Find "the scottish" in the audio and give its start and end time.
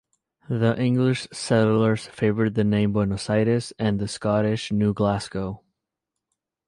3.99-4.71